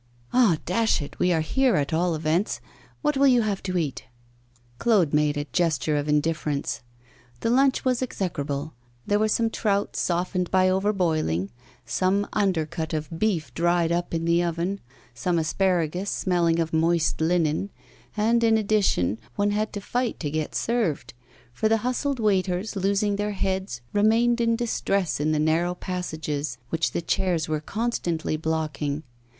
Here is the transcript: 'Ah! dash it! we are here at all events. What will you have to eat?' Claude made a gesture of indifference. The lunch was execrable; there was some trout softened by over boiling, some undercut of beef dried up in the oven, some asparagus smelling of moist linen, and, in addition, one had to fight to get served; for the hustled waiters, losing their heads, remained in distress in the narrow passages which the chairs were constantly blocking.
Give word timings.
'Ah! 0.33 0.57
dash 0.65 0.99
it! 0.99 1.19
we 1.19 1.31
are 1.31 1.41
here 1.41 1.75
at 1.75 1.93
all 1.93 2.15
events. 2.15 2.59
What 3.03 3.15
will 3.15 3.27
you 3.27 3.43
have 3.43 3.61
to 3.61 3.77
eat?' 3.77 4.05
Claude 4.79 5.13
made 5.13 5.37
a 5.37 5.45
gesture 5.53 5.95
of 5.95 6.07
indifference. 6.09 6.81
The 7.41 7.51
lunch 7.51 7.85
was 7.85 8.01
execrable; 8.01 8.73
there 9.05 9.19
was 9.19 9.31
some 9.31 9.51
trout 9.51 9.95
softened 9.95 10.49
by 10.49 10.67
over 10.69 10.91
boiling, 10.91 11.51
some 11.85 12.25
undercut 12.33 12.95
of 12.95 13.15
beef 13.19 13.53
dried 13.53 13.91
up 13.91 14.11
in 14.11 14.25
the 14.25 14.41
oven, 14.43 14.79
some 15.13 15.37
asparagus 15.37 16.09
smelling 16.09 16.57
of 16.57 16.73
moist 16.73 17.21
linen, 17.21 17.69
and, 18.17 18.43
in 18.43 18.57
addition, 18.57 19.19
one 19.35 19.51
had 19.51 19.71
to 19.73 19.79
fight 19.81 20.19
to 20.21 20.31
get 20.31 20.55
served; 20.55 21.13
for 21.53 21.69
the 21.69 21.77
hustled 21.85 22.19
waiters, 22.19 22.75
losing 22.75 23.17
their 23.17 23.33
heads, 23.33 23.81
remained 23.93 24.41
in 24.41 24.55
distress 24.55 25.19
in 25.19 25.31
the 25.31 25.37
narrow 25.37 25.75
passages 25.75 26.57
which 26.69 26.91
the 26.93 27.03
chairs 27.03 27.47
were 27.47 27.61
constantly 27.61 28.35
blocking. 28.35 29.03